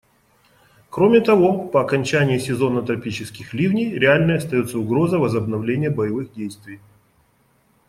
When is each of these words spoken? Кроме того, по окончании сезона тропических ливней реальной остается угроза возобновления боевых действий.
Кроме 0.89 1.21
того, 1.21 1.67
по 1.67 1.79
окончании 1.79 2.39
сезона 2.39 2.81
тропических 2.81 3.53
ливней 3.53 3.93
реальной 3.99 4.37
остается 4.37 4.79
угроза 4.79 5.19
возобновления 5.19 5.91
боевых 5.91 6.33
действий. 6.33 6.79